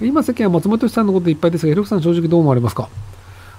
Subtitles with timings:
[0.00, 2.88] 今世間は松本さんのこといっぱいですが、ひろきさん正直どう思われますか？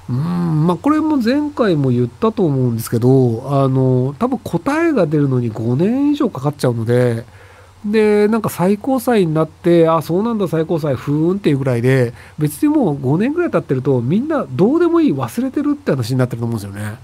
[0.10, 7.26] うん、まあこれも前回も言ったと思うんですけど、あの、多分答えが出るのに5年以上かかっちゃうので、
[7.86, 17.00] で、なんか最高裁になって、あ、そうなんだ最高裁、ふーんっていうぐらいで、別にもう5年ぐらい経ってると、みんなどうでもいい、忘れてるって話になってると思うんですよね。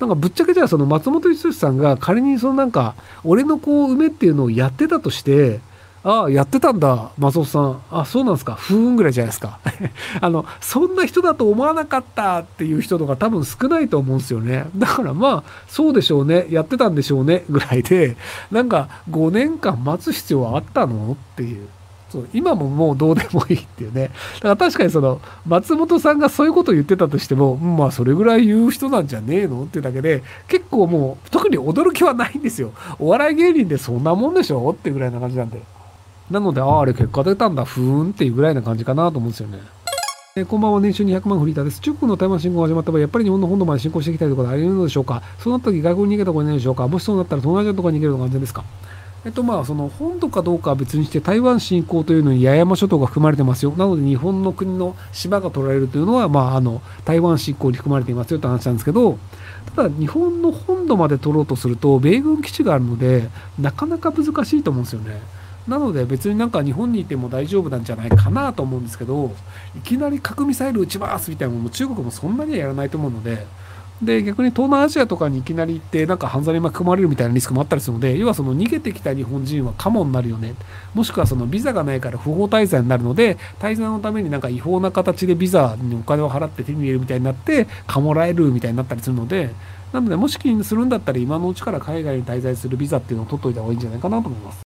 [0.00, 2.94] なんかぶっちゃけじゃあその松本人志さんが仮にそのなんか、
[3.24, 5.60] 俺の子を埋めっていうのをやってたとして、
[6.08, 7.82] ああ、やってたんだ、松本さん。
[7.90, 8.54] あ、そうなんですか。
[8.54, 9.58] ふーんぐらいじゃないですか。
[10.22, 14.66] あの、そんな人だと思わなかったっていう人とか多分少ないと思うんですよね。
[14.76, 16.46] だからまあ、そうでしょうね。
[16.48, 17.44] やってたんでしょうね。
[17.50, 18.16] ぐらいで、
[18.52, 21.16] なんか5年間待つ必要はあったの？
[21.32, 21.66] っていう。
[22.08, 24.12] そう今ももうどうでもいいっていうね。
[24.34, 29.64] だから確かにその、松本さんがそういうことを言ってたとしても、まあそれぐらい言う人なんじゃねえの？
[29.64, 32.70] っていうだけで、結構もう特に驚きはないんですよ。
[33.00, 34.70] お笑い芸人でそんなもんでしょ？
[34.70, 35.60] ってぐらいな感じなんで。
[36.30, 39.60] なので、ああ、あれ結果出たんだ、ふーんっていうぐらいな感じかなと思うんですよね。
[40.34, 41.80] えこんばんは、年収200万フリーターです。
[41.80, 45.22] 中国の台湾侵攻が始まった場合、やっぱり日本の本土まで侵攻してきたいということはあり得るのでしょうか？
[45.38, 46.88] そうなった時、外国に逃げた方がいいのでしょうか？
[46.88, 48.64] もしそうなったら、東南アジアとかに逃げるのが安全ですか？
[49.24, 53.72] えっとまあ、その本土かどうかは別にして台湾侵攻というのに八重山諸島が含まれてますよ。
[53.76, 59.18] なので日本の国の島が取られるというのは、まあ、あの台湾侵攻に含まれていますよって話なんですけど、
[59.74, 63.28] ただ日本の本土まで取ろうとすると米軍基地があるので、
[63.58, 65.20] なかなか難しいと思うんですよね。
[65.68, 69.34] なので別になんか日本にいても大丈夫なんじゃないかなと思うんですけど
[69.76, 73.46] いきなり核ミサイル撃ちますみたいなのも中国もそんなにはやらないと思うので
[74.02, 80.54] で逆に東南アジアとかにいきなり行ってなんか犯罪に巻き込まれるみたいなリスクもあったりするので要はその逃げてきた日本人はカモになるよね
[80.92, 89.50] もしくはそのビザがないから不法滞在になるので滞在のためになんか違法な形でビザにお金を払って手に入れるみたいになってかもらえるみたいになったりするので
[89.92, 94.65] なのでもし気にするんだったら今のうちから海外に滞在するビザっていうのを取っといた方がいいんじゃないかなと思います。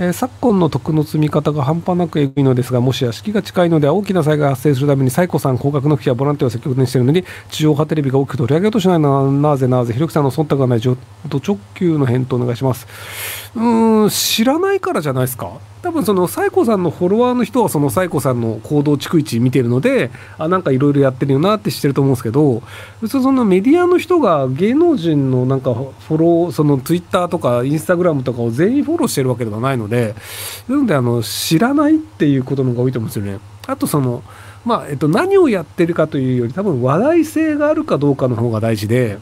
[0.00, 10.96] えー、昨今の徳の積み方が半端なくえぐいのですが、もし屋敷が近いので大きな災害が発生するために、サイコさん、高額の日やボランティアを積極的にしているのに、地上波テレビが大きく取り上げようとしないのはなぜなぜ、ひろきさんの忖度がない直
[11.74, 12.86] 球の返答をお願いします。
[13.56, 15.50] うん、知らないからじゃないですか。
[15.88, 22.62] 多分そのサイコさんのフォロワーの人はそのサイコさんの行動逐一見てるのであなんかいろいろやってるよなって知ってると思うんですけど
[23.00, 30.14] 別にそのメディアの人が芸能人のなんかフォローそのツイッターとかインスタグラムとかを全員フォローしてるわけではないので
[30.68, 33.40] なのであの知らないっていうことの方が多いと思うんですよね。
[33.66, 34.22] あとその
[34.66, 39.18] まあえっと、何をやってるかというより多分話題性があるかどうかの方が大事で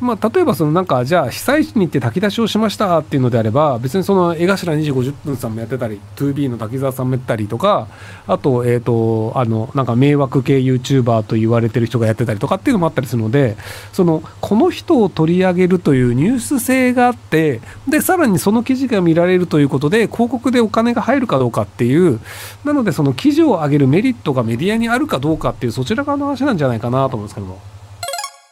[0.00, 7.88] まあ、例えばそのなんかじゃあ被災地に行って炊き出しをしましたっていうのであれば別にその江頭2時50分さんもやってたり 2B の滝沢さんもやったりとか
[8.26, 13.56] あとえっ、とあのなんか迷惑系 YouTuber と言われてる人がやってたりとかっていうのもあったりするので
[13.92, 22.20] そのこの人を取り上げるというニュース性があってでさらにその記事が見られるということで広告でお金が入るかどうかっていう
[22.64, 27.73] なのでその記事を上げるメリットがメディアにあるかどうかっていうそちら側の話なんじゃないかなと思うんですけども。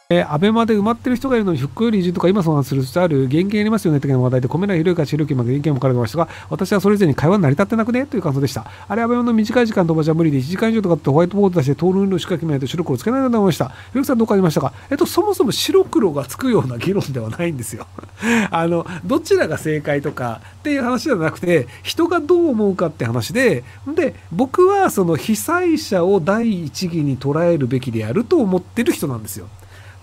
[0.09, 3.29] えー、アベマで埋まってる人がいるのに復興より移住とか今その話する必要ある？
[3.29, 4.01] 原型ありますよね？
[4.01, 8.65] 的な話題で米田広いか白木まで意見も書かれてましたが私はそれ以前に会話成り立ってなくねという感想でした。
[8.87, 13.69] あれアベマの短い時間飛ばしは無理で1時間以上とかってホワイトボード出して討論の仕掛けないと白黒つけないなと思いました。
[13.69, 14.73] ひろきさんどうかありましたか？
[14.91, 17.87] えっとそもそも白黒がつくような議論ではないんですよ。
[18.51, 29.47] あのどちらが正解とかっていう話ではなくて人がどう思うかって話でで僕はその被災者を第一義に捉えるべきであると思ってる人なんですよ。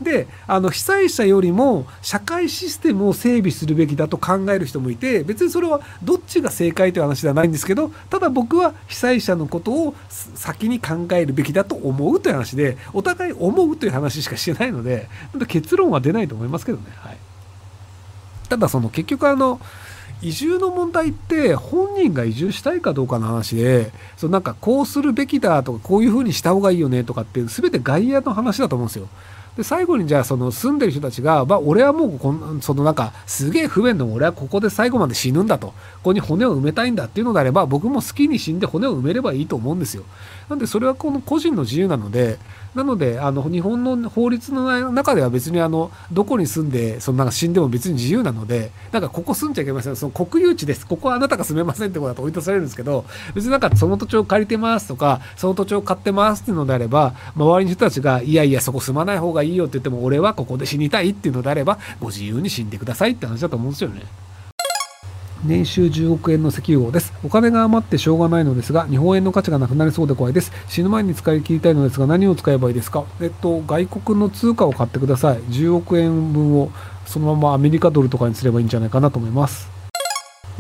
[0.01, 15.09] であの被災者よりも社会システムを整備するべきだと考える人もいて別にそれはどっちが正解という話ではないんですけどただ僕は被災者のことを先に考えるべきだと思うという話でお互い思うという話しかしてないので
[15.49, 16.85] 結論は出ないと思いますけどね。
[16.97, 17.17] はい、
[18.49, 19.61] ただその結局あの
[20.23, 29.09] 移住の問題って本人が移住したいかどうかの話でそのなんかこうするべきだとかこういうふうにした方がいいよねとかって全て外野の話だと思うんですよ。
[29.57, 35.69] で最後にじゃあその住んでる人たちが、まあ、俺はもうこんそのなんかすげえ不便でも俺はここで最後まで死ぬんだと。
[35.69, 35.75] こ
[36.05, 40.05] こに骨を埋めたいんだっていうのであれば僕も好きに死んで骨を埋めればいいと思うんですよ。
[40.49, 42.39] なんでそれはこの個人の自由なので
[42.75, 49.97] なのであの日本の法律の中では別にあのどこに住んでそのなんか死んでも別に自由なのでなんかここ住んじゃいけません。
[49.97, 50.87] その国有地です。
[50.87, 53.05] ここはあなたが住めませんってことだと追い出されるんですけど
[53.35, 64.03] 別になんかその土地を借りてますとかその土地を買ってますっていうのであれば周りの人たちがいやいやそこ住まない方ががいいよって言っても俺はここで死にたいっていうのであればご自由に死んでくださいって話だと思うんですよね。
[65.43, 67.15] 年収10億円の石油王です。
[67.25, 70.53] お金が余ってしょうがないのですが、日本円の価値がなくなりそうで怖いです。
[70.69, 73.07] 死ぬ前に使い切りたいのですが、何を使えばいいですか？
[73.23, 75.39] えっと、外国の通貨を買ってください。
[75.39, 76.71] 10億円分を
[77.07, 79.80] そのままアメリカドルとかにすればいいんじゃないかなと思います。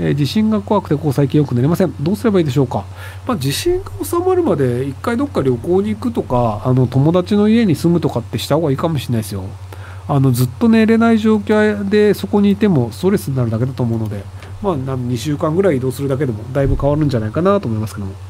[0.00, 1.94] えー、地震が怖くてこう最近よく寝れません。
[2.00, 2.84] どうすればいいでしょうか。
[3.26, 9.44] まあ、地震が収まるまで一回どっか旅行に行くとか、あの友達の家に住むとかってした方がいいかもしれないですよ。
[10.08, 14.24] あのずっと寝れない状況でそこにいてもストレスになるだけだと思うので、
[14.60, 18.29] まあ、2週間ぐらい移動するだけでもだいぶ変わるんじゃないかなと思いますけども。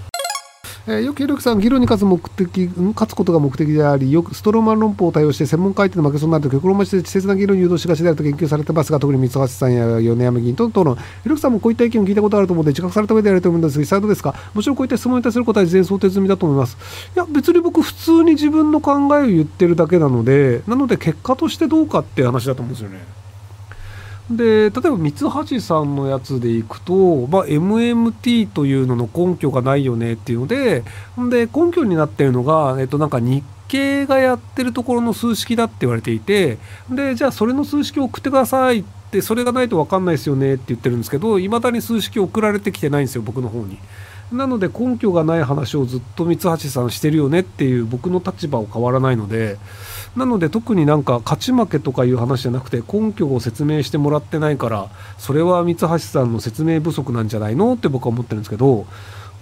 [0.86, 14.34] えー、よくひろきさん、議論に勝つ目的、勝つことが目的であり、よくストローマン論法を対応して専門家相手の負けそうになると極論待ちで稚拙な議論に誘導しがちであると研究されてますが、特に三橋さんや米山議員との討論、ひろきさんもこういった意見を聞いたことあると思うので、自覚された上でやると思うんですが、実際どうですか？
[14.54, 16.76] もちろんこういった質問に対する答え事前想定済みだと思います。
[17.14, 23.19] いや、別に僕、普通に自分の考えを言ってるだけなので、なので結果としてどうかって話だと思うんですよね。
[24.30, 30.84] で例えば三橋さんのやつでいくと、まあ、MMT というのの根拠がないよねっていうので
[31.28, 43.78] で根拠になってるのが、えっと、なんか日経がやってるところの数式だって言われていてでじゃあそれの数式を送ってくださいってそれがないと分かんないですよねって言ってるんですけどいまだに数式送られてきてないんですよ僕の方に。
[44.32, 49.58] なので根拠がない話をずっと三橋さんしてるよねっていう僕の立場は変わらないので
[50.16, 54.88] なので特になんか勝ち負けとかいう話じゃなくて根拠を説明してもらってないから
[55.18, 58.86] それは三橋さんの説明不足なんじゃないのって僕は思ってるんですけど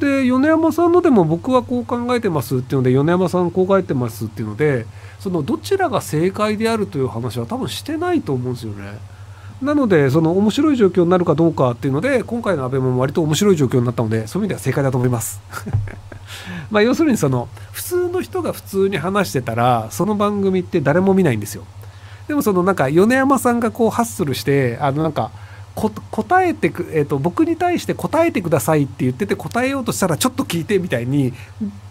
[0.00, 4.86] で米山さんのでも僕はこう考えてますっていうので米山さんこう書いてますっていうので
[5.18, 8.98] そのどちらが正解であるという話は多分してないと思うんですよね。
[9.62, 15.40] なので、その面白い状況になるかどうかっていうので、今回の安倍も割と面白い状況になったので、そういう意味では正解だと思います。
[16.70, 21.64] まあ要するにその、普通の人が普通に話してたら、その番組って誰も見ないんですよ。
[22.28, 25.30] でもそのなんか米山さんがこうハッスルして、あのなんか、
[25.78, 31.32] 答えてく、えーと、僕に対して答えてくださいって言ってて答えようとしたらちょっと聞いてみたいに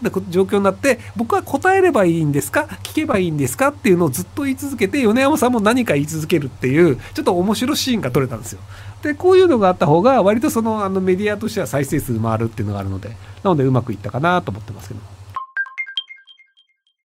[0.02, 2.68] な状況になって僕は答えればいいんですか？
[2.82, 3.68] 聞けばいいんですか？
[3.68, 8.60] っていうのをずっと言い続けて米山さんも何か言い続けるっていうちょっと面白いシーンが撮れたんですよ。
[9.02, 13.10] でこういうのがあった方が割とそのあのメディアとしては再生数回るっていうのがあるので
[13.42, 15.00] なのでうまくいったかなと思ってますけど。